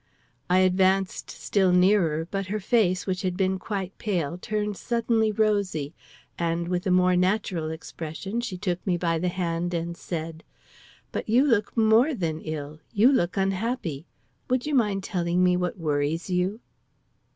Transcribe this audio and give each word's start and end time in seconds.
I 0.49 0.61
advanced 0.61 1.29
still 1.29 1.71
nearer, 1.71 2.27
but 2.31 2.47
her 2.47 2.59
face, 2.59 3.05
which 3.05 3.21
had 3.21 3.37
been 3.37 3.59
quite 3.59 3.95
pale, 3.99 4.39
turned 4.39 4.75
suddenly 4.75 5.31
rosy; 5.31 5.93
and, 6.39 6.67
with 6.67 6.87
a 6.87 6.89
more 6.89 7.15
natural 7.15 7.69
expression, 7.69 8.41
she 8.41 8.57
took 8.57 8.83
me 8.87 8.97
by 8.97 9.19
the 9.19 9.27
hand, 9.29 9.75
and 9.75 9.95
said: 9.95 10.43
"But 11.11 11.29
you 11.29 11.43
look 11.43 11.77
more 11.77 12.15
than 12.15 12.41
ill, 12.41 12.79
you 12.91 13.11
look 13.11 13.37
unhappy. 13.37 14.07
Would 14.49 14.65
you 14.65 14.73
mind 14.73 15.03
telling 15.03 15.43
me 15.43 15.55
what 15.55 15.77
worries 15.77 16.31
you?" 16.31 16.61